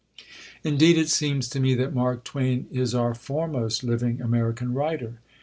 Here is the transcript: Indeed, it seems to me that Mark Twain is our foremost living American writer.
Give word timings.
Indeed, 0.63 0.97
it 0.97 1.09
seems 1.09 1.47
to 1.49 1.59
me 1.59 1.75
that 1.75 1.93
Mark 1.93 2.23
Twain 2.23 2.65
is 2.71 2.95
our 2.95 3.13
foremost 3.13 3.83
living 3.83 4.19
American 4.19 4.73
writer. 4.73 5.19